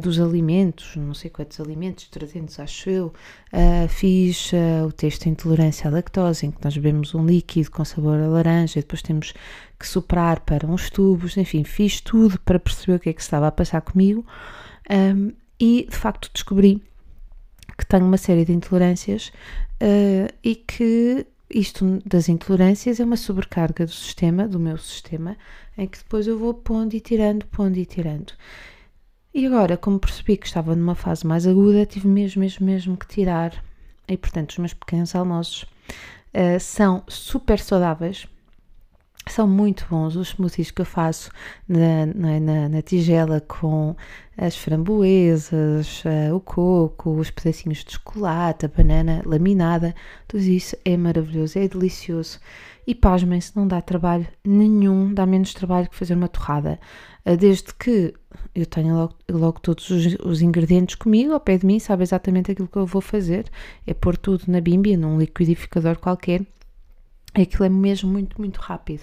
dos 0.00 0.18
alimentos, 0.18 0.96
não 0.96 1.12
sei 1.14 1.30
quantos 1.30 1.60
alimentos, 1.60 2.08
300 2.08 2.58
acho 2.60 2.90
eu, 2.90 3.06
uh, 3.52 3.88
fiz 3.88 4.50
o 4.86 4.92
teste 4.92 5.24
de 5.24 5.30
intolerância 5.30 5.88
à 5.88 5.92
lactose, 5.92 6.46
em 6.46 6.50
que 6.50 6.64
nós 6.64 6.74
bebemos 6.74 7.14
um 7.14 7.26
líquido 7.26 7.70
com 7.70 7.84
sabor 7.84 8.18
a 8.18 8.26
laranja 8.26 8.78
e 8.78 8.82
depois 8.82 9.02
temos 9.02 9.34
que 9.78 9.86
soprar 9.86 10.40
para 10.40 10.66
uns 10.66 10.88
tubos, 10.88 11.36
enfim, 11.36 11.64
fiz 11.64 12.00
tudo 12.00 12.40
para 12.40 12.58
perceber 12.58 12.96
o 12.96 13.00
que 13.00 13.10
é 13.10 13.12
que 13.12 13.20
estava 13.20 13.46
a 13.46 13.52
passar 13.52 13.82
comigo 13.82 14.24
um, 14.90 15.32
e 15.60 15.86
de 15.88 15.96
facto 15.96 16.30
descobri 16.32 16.82
que 17.76 17.84
tenho 17.84 18.06
uma 18.06 18.16
série 18.16 18.44
de 18.44 18.52
intolerâncias 18.52 19.32
e 20.42 20.54
que 20.54 21.26
isto 21.50 22.02
das 22.04 22.28
intolerâncias 22.28 22.98
é 22.98 23.04
uma 23.04 23.16
sobrecarga 23.16 23.84
do 23.86 23.92
sistema, 23.92 24.48
do 24.48 24.58
meu 24.58 24.76
sistema, 24.76 25.36
em 25.76 25.86
que 25.86 25.98
depois 25.98 26.26
eu 26.26 26.38
vou 26.38 26.54
pondo 26.54 26.94
e 26.94 27.00
tirando, 27.00 27.46
pondo 27.46 27.76
e 27.76 27.86
tirando. 27.86 28.32
E 29.34 29.44
agora, 29.46 29.76
como 29.76 29.98
percebi 29.98 30.36
que 30.36 30.46
estava 30.46 30.76
numa 30.76 30.94
fase 30.94 31.26
mais 31.26 31.44
aguda, 31.44 31.84
tive 31.84 32.06
mesmo, 32.06 32.38
mesmo, 32.38 32.64
mesmo 32.64 32.96
que 32.96 33.08
tirar. 33.08 33.64
E 34.06 34.16
portanto, 34.16 34.50
os 34.50 34.58
meus 34.58 34.74
pequenos 34.74 35.12
almoços 35.12 35.62
uh, 35.62 36.60
são 36.60 37.02
super 37.08 37.58
saudáveis, 37.58 38.28
são 39.26 39.46
muito 39.46 39.86
bons 39.88 40.16
os 40.16 40.28
smoothies 40.28 40.70
que 40.70 40.82
eu 40.82 40.86
faço 40.86 41.30
na, 41.68 42.06
na, 42.06 42.68
na 42.68 42.82
tigela 42.82 43.40
com 43.40 43.96
as 44.36 44.56
framboesas, 44.56 46.02
uh, 46.04 46.34
o 46.34 46.40
coco, 46.40 47.10
os 47.18 47.30
pedacinhos 47.30 47.84
de 47.84 47.92
chocolate, 47.92 48.66
a 48.66 48.68
banana 48.68 49.22
laminada, 49.24 49.94
tudo 50.26 50.42
isso 50.42 50.76
é 50.84 50.96
maravilhoso, 50.96 51.58
é 51.58 51.68
delicioso. 51.68 52.40
E 52.86 52.94
pasmem-se, 52.94 53.56
não 53.56 53.66
dá 53.66 53.80
trabalho 53.80 54.26
nenhum, 54.44 55.14
dá 55.14 55.24
menos 55.24 55.54
trabalho 55.54 55.88
que 55.88 55.96
fazer 55.96 56.14
uma 56.14 56.28
torrada. 56.28 56.78
Uh, 57.24 57.36
desde 57.36 57.72
que 57.74 58.12
eu 58.54 58.66
tenha 58.66 58.92
logo, 58.92 59.14
logo 59.30 59.60
todos 59.60 59.88
os, 59.88 60.16
os, 60.22 60.42
ingredientes 60.42 60.96
comigo, 60.96 61.32
ao 61.32 61.40
pé 61.40 61.56
de 61.56 61.64
mim, 61.64 61.78
sabe 61.78 62.02
exatamente 62.02 62.50
aquilo 62.50 62.68
que 62.68 62.76
eu 62.76 62.86
vou 62.86 63.00
fazer, 63.00 63.46
é 63.86 63.94
pôr 63.94 64.16
tudo 64.16 64.44
na 64.48 64.60
bimbi, 64.60 64.96
num 64.96 65.18
liquidificador 65.18 65.98
qualquer, 65.98 66.42
Aquilo 67.34 67.64
é 67.64 67.68
mesmo 67.68 68.10
muito, 68.10 68.40
muito 68.40 68.58
rápido. 68.58 69.02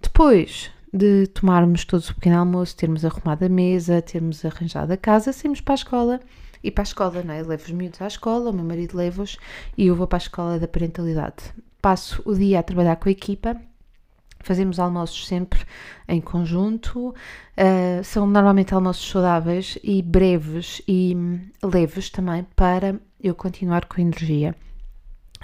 Depois 0.00 0.70
de 0.92 1.26
tomarmos 1.28 1.84
todos 1.84 2.10
o 2.10 2.14
pequeno 2.14 2.38
almoço, 2.38 2.76
termos 2.76 3.04
arrumado 3.04 3.44
a 3.44 3.48
mesa, 3.48 4.02
termos 4.02 4.44
arranjado 4.44 4.92
a 4.92 4.96
casa, 4.96 5.32
saímos 5.32 5.60
para 5.60 5.74
a 5.74 5.76
escola. 5.76 6.20
E 6.62 6.70
para 6.70 6.82
a 6.82 6.84
escola, 6.84 7.22
não 7.22 7.34
é? 7.34 7.40
Eu 7.40 7.46
levo 7.46 7.64
os 7.64 7.70
miúdos 7.70 8.00
à 8.00 8.06
escola, 8.06 8.50
o 8.50 8.52
meu 8.52 8.64
marido 8.64 8.96
leva-os 8.96 9.36
e 9.76 9.86
eu 9.86 9.96
vou 9.96 10.06
para 10.06 10.18
a 10.18 10.24
escola 10.24 10.58
da 10.58 10.68
parentalidade. 10.68 11.52
Passo 11.80 12.22
o 12.24 12.34
dia 12.34 12.60
a 12.60 12.62
trabalhar 12.62 12.96
com 12.96 13.08
a 13.08 13.12
equipa, 13.12 13.60
fazemos 14.38 14.78
almoços 14.78 15.26
sempre 15.26 15.60
em 16.06 16.20
conjunto, 16.20 17.08
uh, 17.08 18.04
são 18.04 18.26
normalmente 18.26 18.72
almoços 18.72 19.10
saudáveis 19.10 19.76
e 19.82 20.02
breves 20.02 20.80
e 20.86 21.16
leves 21.62 22.10
também 22.10 22.46
para 22.54 23.00
eu 23.20 23.34
continuar 23.34 23.86
com 23.86 24.00
energia. 24.00 24.54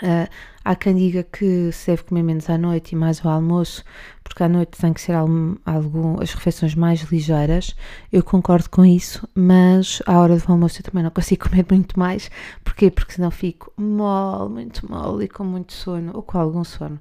Uh, 0.02 0.28
há 0.64 0.74
quem 0.76 0.94
diga 0.94 1.22
que 1.22 1.72
se 1.72 1.90
deve 1.90 2.04
comer 2.04 2.22
menos 2.22 2.48
à 2.48 2.58
noite 2.58 2.92
e 2.92 2.96
mais 2.96 3.24
ao 3.24 3.32
almoço, 3.32 3.84
porque 4.22 4.42
à 4.42 4.48
noite 4.48 4.78
tem 4.78 4.92
que 4.92 5.00
ser 5.00 5.12
algo, 5.12 5.58
algo, 5.64 6.22
as 6.22 6.32
refeições 6.32 6.74
mais 6.74 7.00
ligeiras. 7.02 7.74
Eu 8.12 8.22
concordo 8.22 8.68
com 8.70 8.84
isso, 8.84 9.26
mas 9.34 10.02
à 10.06 10.18
hora 10.18 10.36
do 10.36 10.52
almoço 10.52 10.80
eu 10.80 10.84
também 10.84 11.02
não 11.02 11.10
consigo 11.10 11.44
comer 11.48 11.66
muito 11.70 11.98
mais. 11.98 12.30
Porquê? 12.62 12.90
Porque 12.90 13.14
senão 13.14 13.30
fico 13.30 13.72
mole, 13.76 14.50
muito 14.52 14.90
mole 14.90 15.24
e 15.24 15.28
com 15.28 15.44
muito 15.44 15.72
sono, 15.72 16.12
ou 16.14 16.22
com 16.22 16.38
algum 16.38 16.64
sono. 16.64 16.98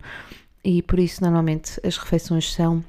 E 0.63 0.81
por 0.81 0.99
isso, 0.99 1.23
normalmente, 1.23 1.79
as 1.85 1.97
refeições 1.97 2.53
são 2.53 2.83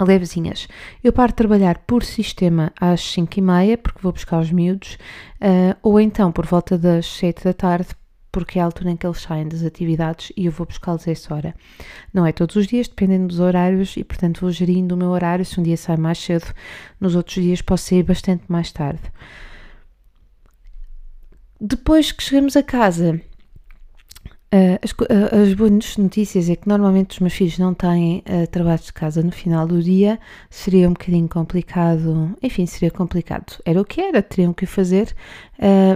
levezinhas. 0.00 0.68
Eu 1.02 1.12
paro 1.12 1.32
de 1.32 1.36
trabalhar 1.36 1.78
por 1.78 2.04
sistema 2.04 2.72
às 2.80 3.00
5 3.00 3.38
e 3.38 3.42
meia, 3.42 3.78
porque 3.78 4.00
vou 4.02 4.12
buscar 4.12 4.40
os 4.40 4.50
miúdos, 4.50 4.98
uh, 5.40 5.76
ou 5.82 6.00
então 6.00 6.32
por 6.32 6.46
volta 6.46 6.78
das 6.78 7.06
7 7.06 7.44
da 7.44 7.52
tarde, 7.52 7.88
porque 8.32 8.58
é 8.58 8.62
a 8.62 8.64
altura 8.64 8.90
em 8.90 8.96
que 8.96 9.06
eles 9.06 9.20
saem 9.20 9.46
das 9.46 9.62
atividades 9.62 10.32
e 10.34 10.46
eu 10.46 10.52
vou 10.52 10.66
buscá-los 10.66 11.06
a 11.06 11.10
essa 11.12 11.34
hora. 11.34 11.54
Não 12.12 12.26
é 12.26 12.32
todos 12.32 12.56
os 12.56 12.66
dias, 12.66 12.88
dependendo 12.88 13.28
dos 13.28 13.38
horários, 13.38 13.94
e 13.96 14.02
portanto 14.02 14.40
vou 14.40 14.50
gerindo 14.50 14.94
o 14.94 14.98
meu 14.98 15.10
horário. 15.10 15.44
Se 15.44 15.60
um 15.60 15.62
dia 15.62 15.76
sai 15.76 15.98
mais 15.98 16.18
cedo, 16.18 16.46
nos 16.98 17.14
outros 17.14 17.36
dias 17.36 17.60
posso 17.60 17.90
sair 17.90 18.02
bastante 18.02 18.44
mais 18.48 18.72
tarde. 18.72 19.02
Depois 21.60 22.10
que 22.10 22.22
chegamos 22.22 22.56
a 22.56 22.62
casa, 22.62 23.20
Uh, 24.52 24.78
as, 24.82 24.90
uh, 24.90 25.42
as, 25.42 25.54
boas 25.54 25.96
notícias 25.96 26.50
é 26.50 26.56
que 26.56 26.68
normalmente 26.68 27.12
os 27.12 27.20
meus 27.20 27.32
filhos 27.32 27.58
não 27.58 27.72
têm 27.72 28.18
uh, 28.18 28.46
trabalhos 28.48 28.84
de 28.84 28.92
casa 28.92 29.22
no 29.22 29.32
final 29.32 29.66
do 29.66 29.82
dia, 29.82 30.20
seria 30.50 30.86
um 30.90 30.92
bocadinho 30.92 31.26
complicado, 31.26 32.36
enfim, 32.42 32.66
seria 32.66 32.90
complicado. 32.90 33.58
Era 33.64 33.80
o 33.80 33.84
que 33.84 33.98
era, 33.98 34.22
teriam 34.22 34.52
que 34.52 34.66
fazer, 34.66 35.14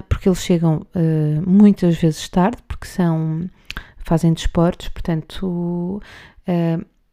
porque 0.08 0.28
eles 0.28 0.42
chegam 0.42 0.86
muitas 1.46 1.96
vezes 1.96 2.28
tarde, 2.28 2.58
porque 2.66 2.86
são, 2.86 3.48
fazem 3.98 4.32
desportos, 4.32 4.88
portanto, 4.88 6.00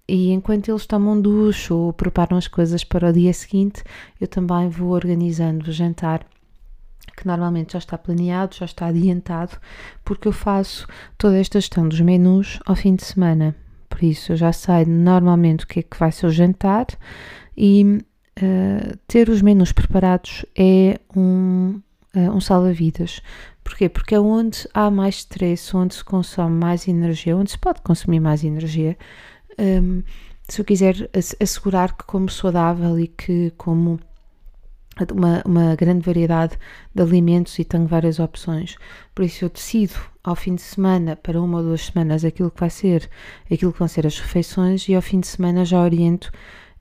e 0.07 0.31
enquanto 0.31 0.69
eles 0.69 0.85
tomam 0.85 1.19
ducho 1.19 1.75
ou 1.75 1.93
preparam 1.93 2.37
as 2.37 2.47
coisas 2.47 2.83
para 2.83 3.09
o 3.09 3.13
dia 3.13 3.33
seguinte, 3.33 3.83
eu 4.21 4.27
também 4.27 4.69
vou 4.69 4.91
organizando 4.91 5.69
o 5.69 5.73
jantar 5.73 6.25
que 7.15 7.27
normalmente 7.27 7.73
já 7.73 7.79
está 7.79 7.97
planeado, 7.97 8.55
já 8.55 8.65
está 8.65 8.87
adiantado, 8.87 9.57
porque 10.03 10.27
eu 10.27 10.31
faço 10.31 10.87
toda 11.17 11.37
esta 11.37 11.59
gestão 11.59 11.87
dos 11.87 12.01
menus 12.01 12.59
ao 12.65 12.75
fim 12.75 12.95
de 12.95 13.03
semana. 13.03 13.55
Por 13.89 14.03
isso, 14.03 14.31
eu 14.31 14.35
já 14.35 14.51
sei 14.51 14.85
normalmente 14.85 15.65
o 15.65 15.67
que 15.67 15.79
é 15.79 15.83
que 15.83 15.99
vai 15.99 16.11
ser 16.11 16.25
o 16.25 16.31
jantar 16.31 16.87
e 17.55 17.99
uh, 18.41 18.97
ter 19.07 19.29
os 19.29 19.41
menus 19.41 19.71
preparados 19.71 20.45
é 20.55 20.99
um, 21.15 21.79
uh, 22.15 22.31
um 22.31 22.41
salva-vidas. 22.41 23.21
Porquê? 23.63 23.87
Porque 23.87 24.15
é 24.15 24.19
onde 24.19 24.67
há 24.73 24.89
mais 24.89 25.17
stress, 25.17 25.75
onde 25.75 25.95
se 25.95 26.03
consome 26.03 26.59
mais 26.59 26.87
energia, 26.87 27.37
onde 27.37 27.51
se 27.51 27.57
pode 27.57 27.81
consumir 27.81 28.19
mais 28.19 28.43
energia. 28.43 28.97
Um, 29.57 29.63
ehm, 29.63 30.03
se 30.47 30.59
eu 30.59 30.65
quiser 30.65 31.09
assegurar 31.39 31.95
que 31.95 32.03
como 32.05 32.29
saudável 32.29 32.99
e 32.99 33.07
que 33.07 33.53
como 33.57 33.99
uma, 35.13 35.41
uma 35.45 35.75
grande 35.75 36.05
variedade 36.05 36.57
de 36.93 37.01
alimentos 37.01 37.57
e 37.59 37.63
tenho 37.63 37.87
várias 37.87 38.19
opções. 38.19 38.75
Por 39.13 39.25
isso 39.25 39.45
eu 39.45 39.49
decido 39.49 39.95
ao 40.23 40.35
fim 40.35 40.55
de 40.55 40.61
semana, 40.61 41.15
para 41.15 41.41
uma 41.41 41.57
ou 41.57 41.63
duas 41.63 41.85
semanas, 41.85 42.23
aquilo 42.23 42.51
que 42.51 42.59
vai 42.59 42.69
ser, 42.69 43.09
aquilo 43.51 43.73
que 43.73 43.79
vão 43.79 43.87
ser 43.87 44.07
as 44.07 44.19
refeições 44.19 44.87
e 44.87 44.95
ao 44.95 45.01
fim 45.01 45.19
de 45.19 45.27
semana 45.27 45.65
já 45.65 45.81
oriento 45.81 46.31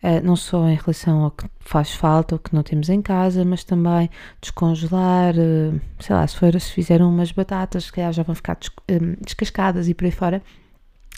uh, 0.03 0.25
não 0.25 0.37
só 0.37 0.69
em 0.69 0.75
relação 0.75 1.25
ao 1.25 1.31
que 1.31 1.47
faz 1.61 1.93
falta, 1.93 2.35
ou 2.35 2.39
que 2.39 2.55
não 2.55 2.63
temos 2.63 2.89
em 2.89 3.01
casa, 3.01 3.45
mas 3.45 3.65
também 3.65 4.11
descongelar, 4.41 5.35
uh, 5.35 5.81
sei 6.01 6.17
lá, 6.17 6.27
se, 6.27 6.37
for, 6.37 6.61
se 6.61 6.73
fizeram 6.73 7.09
umas 7.09 7.33
batatas, 7.33 7.91
que 7.91 8.13
já 8.13 8.23
vão 8.23 8.35
ficar 8.35 8.57
des, 8.57 8.71
um, 8.91 9.17
descascadas 9.21 9.89
e 9.89 9.95
por 9.95 10.05
aí 10.05 10.11
fora. 10.11 10.43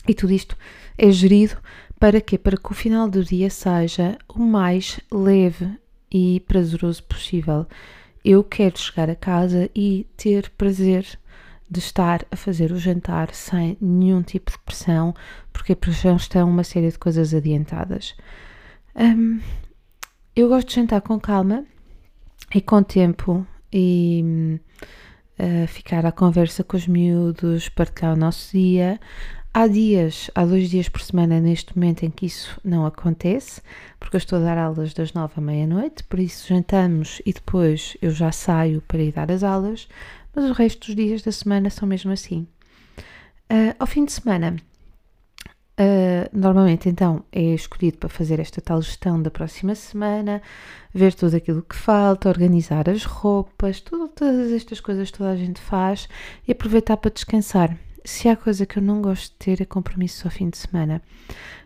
E 0.07 0.13
tudo 0.13 0.33
isto 0.33 0.55
é 0.97 1.11
gerido 1.11 1.57
para 1.99 2.21
quê? 2.21 2.37
Para 2.37 2.57
que 2.57 2.71
o 2.71 2.75
final 2.75 3.09
do 3.09 3.23
dia 3.23 3.49
seja 3.49 4.17
o 4.29 4.39
mais 4.39 4.99
leve 5.11 5.67
e 6.15 6.39
prazeroso 6.39 7.03
possível. 7.03 7.67
Eu 8.23 8.41
quero 8.41 8.79
chegar 8.79 9.09
a 9.09 9.15
casa 9.17 9.69
e 9.75 10.07
ter 10.15 10.49
prazer 10.51 11.05
de 11.69 11.79
estar 11.79 12.25
a 12.31 12.37
fazer 12.37 12.71
o 12.71 12.79
jantar 12.79 13.33
sem 13.33 13.77
nenhum 13.81 14.21
tipo 14.21 14.49
de 14.49 14.57
pressão, 14.59 15.13
porque 15.51 15.77
já 15.91 16.15
estão 16.15 16.49
uma 16.49 16.63
série 16.63 16.89
de 16.89 16.97
coisas 16.97 17.33
adiantadas. 17.33 18.15
Um, 18.95 19.41
eu 20.33 20.47
gosto 20.47 20.69
de 20.69 20.75
jantar 20.75 21.01
com 21.01 21.19
calma 21.19 21.65
e 22.53 22.61
com 22.61 22.81
tempo 22.81 23.45
e 23.73 24.57
uh, 25.37 25.67
ficar 25.67 26.05
à 26.05 26.13
conversa 26.13 26.63
com 26.63 26.77
os 26.77 26.87
miúdos, 26.87 27.67
partilhar 27.67 28.13
o 28.13 28.17
nosso 28.17 28.57
dia. 28.57 29.01
Há 29.57 29.67
dias, 29.67 30.29
há 30.35 30.43
dois 30.43 30.69
dias 30.69 30.89
por 30.89 31.01
semana 31.01 31.39
neste 31.39 31.77
momento 31.77 32.03
em 32.03 32.09
que 32.09 32.25
isso 32.25 32.59
não 32.61 32.85
acontece, 32.85 33.61
porque 33.97 34.17
eu 34.17 34.17
estou 34.17 34.37
a 34.37 34.41
dar 34.41 34.57
aulas 34.57 34.93
das 34.93 35.13
nove 35.13 35.35
à 35.37 35.39
meia-noite, 35.39 36.03
por 36.03 36.19
isso 36.19 36.49
jantamos 36.49 37.21
e 37.25 37.31
depois 37.31 37.95
eu 38.01 38.11
já 38.11 38.33
saio 38.33 38.81
para 38.81 39.01
ir 39.01 39.13
dar 39.13 39.31
as 39.31 39.43
aulas, 39.43 39.87
mas 40.35 40.49
o 40.49 40.51
resto 40.51 40.85
dos 40.85 40.95
dias 40.97 41.21
da 41.21 41.31
semana 41.31 41.69
são 41.69 41.87
mesmo 41.87 42.11
assim. 42.11 42.45
Uh, 43.49 43.73
ao 43.79 43.87
fim 43.87 44.03
de 44.03 44.11
semana, 44.11 44.57
Uh, 45.77 46.29
normalmente, 46.31 46.87
então, 46.87 47.25
é 47.33 47.53
escolhido 47.53 47.97
para 47.97 48.07
fazer 48.07 48.39
esta 48.39 48.61
tal 48.61 48.81
gestão 48.81 49.21
da 49.21 49.29
próxima 49.29 49.75
semana, 49.75 50.41
ver 50.93 51.13
tudo 51.13 51.35
aquilo 51.35 51.61
que 51.61 51.75
falta, 51.75 52.29
organizar 52.29 52.89
as 52.89 53.03
roupas, 53.03 53.81
tudo, 53.81 54.07
todas 54.07 54.53
estas 54.53 54.79
coisas 54.79 55.11
toda 55.11 55.31
a 55.31 55.35
gente 55.35 55.59
faz 55.59 56.07
e 56.47 56.53
aproveitar 56.53 56.95
para 56.95 57.11
descansar. 57.11 57.77
Se 58.05 58.29
há 58.29 58.35
coisa 58.35 58.65
que 58.65 58.77
eu 58.77 58.83
não 58.83 59.01
gosto 59.01 59.31
de 59.31 59.37
ter 59.37 59.61
é 59.61 59.65
compromissos 59.65 60.23
ao 60.23 60.31
fim 60.31 60.49
de 60.49 60.57
semana. 60.57 61.01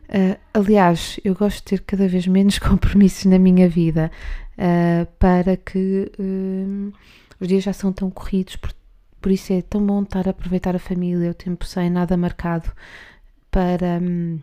Uh, 0.08 0.40
aliás, 0.54 1.20
eu 1.24 1.36
gosto 1.36 1.58
de 1.58 1.64
ter 1.66 1.82
cada 1.82 2.08
vez 2.08 2.26
menos 2.26 2.58
compromissos 2.60 3.26
na 3.26 3.38
minha 3.38 3.70
vida 3.70 4.10
uh, 4.58 5.06
para 5.20 5.58
que 5.58 6.12
uh, 6.18 6.94
os 7.40 7.48
dias 7.48 7.64
já 7.64 7.74
são 7.74 7.92
tão 7.92 8.10
corridos, 8.10 8.56
por, 8.56 8.74
por, 9.22 9.32
isso 9.32 9.54
é 9.54 9.62
tão 9.62 9.86
bom 9.86 10.02
estar 10.02 10.28
a 10.28 10.32
aproveitar 10.32 10.76
a 10.76 10.80
família, 10.80 11.30
o 11.30 11.34
tempo 11.34 11.66
sem 11.66 11.90
nada 11.90 12.18
marcado 12.18 12.72
para. 13.52 14.00
Um, 14.02 14.40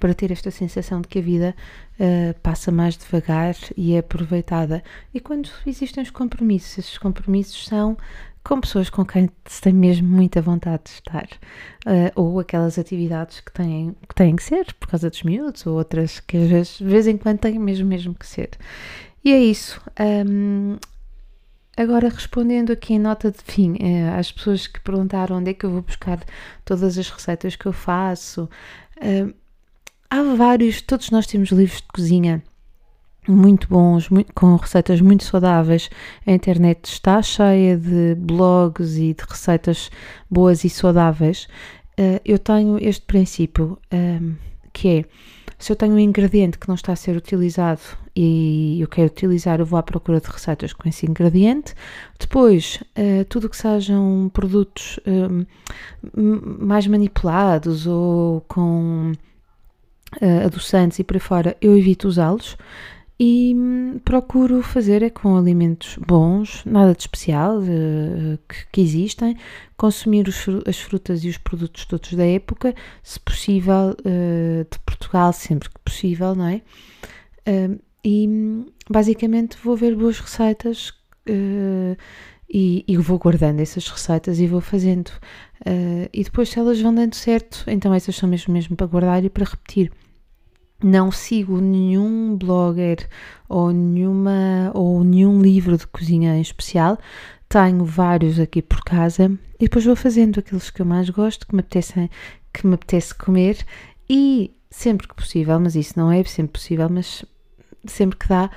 para 0.00 0.14
ter 0.14 0.30
esta 0.30 0.50
sensação 0.50 1.02
de 1.02 1.08
que 1.08 1.18
a 1.18 1.22
vida 1.22 1.54
uh, 2.00 2.40
passa 2.40 2.72
mais 2.72 2.96
devagar 2.96 3.54
e 3.76 3.94
é 3.94 3.98
aproveitada. 3.98 4.82
E 5.12 5.20
quando 5.20 5.50
existem 5.66 6.02
os 6.02 6.10
compromissos, 6.10 6.78
esses 6.78 6.96
compromissos 6.96 7.66
são 7.66 7.96
com 8.44 8.60
pessoas 8.60 8.90
com 8.90 9.04
quem 9.04 9.30
se 9.46 9.60
tem 9.60 9.72
mesmo 9.72 10.08
muita 10.08 10.42
vontade 10.42 10.84
de 10.84 10.90
estar, 10.90 11.28
uh, 11.86 12.12
ou 12.14 12.40
aquelas 12.40 12.78
atividades 12.78 13.40
que 13.40 13.52
têm, 13.52 13.94
que 14.08 14.14
têm 14.14 14.34
que 14.34 14.42
ser 14.42 14.72
por 14.74 14.88
causa 14.88 15.08
dos 15.08 15.22
miúdos, 15.22 15.66
ou 15.66 15.76
outras 15.76 16.20
que 16.20 16.36
às 16.36 16.48
vezes, 16.48 16.78
de 16.78 16.84
vez 16.84 17.06
em 17.06 17.16
quando 17.16 17.38
têm 17.38 17.58
mesmo, 17.58 17.86
mesmo 17.86 18.14
que 18.14 18.26
ser. 18.26 18.50
E 19.24 19.32
é 19.32 19.38
isso. 19.38 19.80
Um, 20.26 20.76
agora, 21.76 22.08
respondendo 22.08 22.72
aqui 22.72 22.94
em 22.94 22.98
nota 22.98 23.30
de 23.30 23.38
fim 23.44 23.74
uh, 23.74 24.18
às 24.18 24.32
pessoas 24.32 24.66
que 24.66 24.80
perguntaram 24.80 25.36
onde 25.36 25.50
é 25.50 25.54
que 25.54 25.64
eu 25.64 25.70
vou 25.70 25.82
buscar 25.82 26.20
todas 26.64 26.98
as 26.98 27.08
receitas 27.08 27.54
que 27.54 27.66
eu 27.66 27.72
faço, 27.72 28.48
há 30.10 30.22
vários, 30.36 30.82
todos 30.82 31.10
nós 31.10 31.26
temos 31.26 31.50
livros 31.50 31.80
de 31.80 31.88
cozinha 31.88 32.42
muito 33.28 33.68
bons, 33.68 34.08
muito, 34.08 34.32
com 34.32 34.56
receitas 34.56 35.00
muito 35.00 35.24
saudáveis. 35.24 35.88
A 36.26 36.32
internet 36.32 36.84
está 36.84 37.22
cheia 37.22 37.76
de 37.76 38.14
blogs 38.16 38.96
e 38.96 39.14
de 39.14 39.24
receitas 39.28 39.90
boas 40.30 40.64
e 40.64 40.70
saudáveis. 40.70 41.48
Uh, 41.98 42.20
eu 42.24 42.38
tenho 42.38 42.78
este 42.82 43.02
princípio 43.02 43.78
um, 43.92 43.96
ehm, 43.96 44.32
que 44.72 44.88
é 44.88 45.04
se 45.62 45.70
eu 45.70 45.76
tenho 45.76 45.94
um 45.94 45.98
ingrediente 45.98 46.58
que 46.58 46.66
não 46.66 46.74
está 46.74 46.92
a 46.92 46.96
ser 46.96 47.16
utilizado 47.16 47.82
e 48.16 48.80
eu 48.80 48.88
quero 48.88 49.06
utilizar, 49.06 49.60
eu 49.60 49.66
vou 49.66 49.78
à 49.78 49.82
procura 49.82 50.20
de 50.20 50.26
receitas 50.26 50.72
com 50.72 50.88
esse 50.88 51.06
ingrediente. 51.06 51.72
Depois, 52.18 52.82
uh, 52.98 53.24
tudo 53.26 53.48
que 53.48 53.56
sejam 53.56 54.28
produtos 54.34 54.98
um, 55.06 55.46
ehm, 56.16 56.66
mais 56.66 56.84
manipulados 56.88 57.86
ou 57.86 58.40
com 58.48 59.12
uh, 60.20 60.46
adoçantes 60.46 60.98
e 60.98 61.04
por 61.04 61.14
aí 61.14 61.20
fora, 61.20 61.56
eu 61.60 61.78
evito 61.78 62.08
usá-los 62.08 62.56
e 63.18 63.54
hum, 63.54 64.00
procuro 64.04 64.62
fazer 64.62 65.02
é 65.02 65.10
com 65.10 65.36
alimentos 65.36 65.96
bons, 66.06 66.64
nada 66.64 66.94
de 66.94 67.02
especial 67.02 67.58
uh, 67.58 68.38
que, 68.48 68.66
que, 68.72 68.80
existem, 68.80 69.36
consumir 69.76 70.26
os, 70.26 70.46
as 70.66 70.78
frutas 70.78 71.22
e 71.24 71.28
os 71.28 71.38
produtos 71.38 71.84
todos 71.84 72.14
da 72.14 72.26
época, 72.26 72.74
se 73.02 73.20
possível 73.20 73.96
uh, 74.00 74.66
de 74.70 74.78
Portugal, 74.80 75.32
sempre 75.32 75.68
que 75.68 75.78
possível, 75.84 76.34
não 76.34 76.46
é? 76.46 76.62
Uh, 77.48 77.80
e 78.04 78.26
hum, 78.26 78.66
basicamente 78.90 79.56
vou 79.62 79.76
ver 79.76 79.94
boas 79.94 80.18
receitas 80.18 80.92
e, 82.48 82.84
e, 82.86 82.96
vou 82.96 83.18
guardando 83.18 83.60
essas 83.60 83.86
receitas 83.86 84.40
e 84.40 84.46
vou 84.48 84.60
fazendo. 84.60 85.12
e 86.12 86.24
depois, 86.24 86.48
se 86.48 86.58
elas 86.58 86.80
vão 86.80 86.92
dando 86.92 87.14
certo, 87.14 87.62
então 87.68 87.94
essas 87.94 88.16
são 88.16 88.28
mesmo, 88.28 88.52
mesmo 88.52 88.76
para 88.76 88.88
guardar 88.88 89.24
e 89.24 89.30
para 89.30 89.44
repetir 89.44 89.92
não 90.86 91.10
sigo 91.10 91.60
nenhum 91.60 92.36
blogger 92.36 93.08
ou, 93.48 93.70
nenhuma, 93.70 94.70
ou 94.74 95.02
nenhum 95.04 95.40
livro 95.40 95.76
de 95.76 95.86
cozinha 95.86 96.36
em 96.36 96.40
especial. 96.40 96.98
Tenho 97.48 97.84
vários 97.84 98.40
aqui 98.40 98.62
por 98.62 98.82
casa 98.82 99.30
e 99.58 99.64
depois 99.64 99.84
vou 99.84 99.96
fazendo 99.96 100.40
aqueles 100.40 100.70
que 100.70 100.80
eu 100.80 100.86
mais 100.86 101.10
gosto, 101.10 101.46
que 101.46 101.54
me, 101.54 101.60
apetecem, 101.60 102.10
que 102.52 102.66
me 102.66 102.74
apetece 102.74 103.14
comer 103.14 103.58
e 104.08 104.50
sempre 104.70 105.06
que 105.06 105.14
possível, 105.14 105.60
mas 105.60 105.76
isso 105.76 105.92
não 105.96 106.10
é 106.10 106.24
sempre 106.24 106.52
possível, 106.52 106.88
mas 106.88 107.24
sempre 107.84 108.18
que 108.18 108.28
dá, 108.28 108.50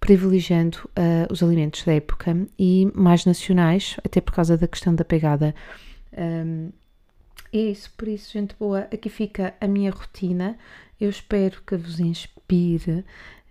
privilegiando 0.00 0.78
uh, 0.98 1.32
os 1.32 1.42
alimentos 1.42 1.84
da 1.84 1.92
época 1.92 2.36
e 2.58 2.90
mais 2.94 3.24
nacionais, 3.24 3.96
até 4.04 4.20
por 4.20 4.34
causa 4.34 4.56
da 4.56 4.66
questão 4.66 4.94
da 4.94 5.04
pegada. 5.04 5.54
Um, 6.16 6.70
é 7.52 7.58
isso, 7.58 7.92
por 7.96 8.08
isso, 8.08 8.32
gente 8.32 8.56
boa, 8.58 8.80
aqui 8.92 9.08
fica 9.08 9.54
a 9.60 9.68
minha 9.68 9.90
rotina. 9.90 10.56
Eu 11.02 11.10
espero 11.10 11.60
que 11.66 11.76
vos 11.76 11.98
inspire. 11.98 13.04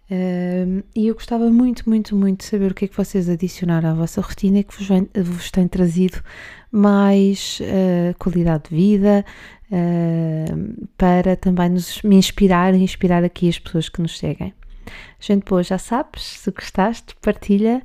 Uh, 0.10 0.82
e 0.96 1.08
eu 1.08 1.14
gostava 1.14 1.50
muito, 1.50 1.88
muito, 1.90 2.16
muito 2.16 2.40
de 2.40 2.46
saber 2.46 2.72
o 2.72 2.74
que 2.74 2.86
é 2.86 2.88
que 2.88 2.96
vocês 2.96 3.28
adicionaram 3.28 3.90
à 3.90 3.94
vossa 3.94 4.22
rotina 4.22 4.60
e 4.60 4.64
que 4.64 4.74
vos, 4.74 4.88
vem, 4.88 5.10
vos 5.22 5.52
tem 5.52 5.68
trazido 5.68 6.24
mais 6.72 7.60
uh, 7.60 8.18
qualidade 8.18 8.70
de 8.70 8.76
vida 8.76 9.26
uh, 9.70 10.88
para 10.98 11.36
também 11.36 11.72
nos, 11.72 12.02
me 12.04 12.16
inspirar 12.16 12.74
e 12.74 12.82
inspirar 12.82 13.22
aqui 13.22 13.50
as 13.50 13.60
pessoas 13.60 13.90
que 13.90 14.02
nos 14.02 14.18
seguem. 14.18 14.54
Gente 15.20 15.44
boa, 15.44 15.62
já 15.62 15.78
sabes, 15.78 16.24
se 16.24 16.52
gostaste, 16.52 17.16
partilha, 17.22 17.84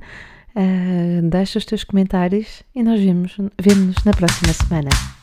deixa 1.29 1.59
os 1.59 1.65
teus 1.65 1.83
comentários 1.83 2.63
e 2.73 2.81
nós 2.81 2.99
vemos, 2.99 3.37
vemos 3.59 4.03
na 4.03 4.11
próxima 4.11 4.51
semana. 4.53 5.16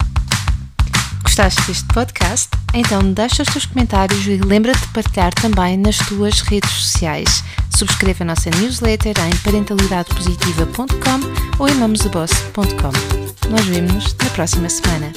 Gostaste 1.35 1.67
deste 1.67 1.89
podcast? 1.89 2.49
Então 2.73 3.13
deixa 3.13 3.43
os 3.43 3.49
teus 3.49 3.67
comentários 3.67 4.25
e 4.25 4.37
lembra-te 4.37 4.83
de 4.83 4.93
partilhar 4.93 5.35
também 5.35 5.77
nas 5.77 5.99
tuas 5.99 6.41
redes 6.43 6.71
sociais. 6.71 7.43
Subscreve 7.77 8.23
a 8.23 8.27
nossa 8.27 8.51
newsletter 8.51 9.17
em 9.19 9.37
parentalidadepositiva.com 9.39 11.59
ou 11.59 11.69
em 11.69 11.75
mamosdaboss.com. 11.75 13.51
Nós 13.51 13.65
vemos-nos 13.65 14.15
na 14.15 14.31
próxima 14.31 14.69
semana. 14.69 15.13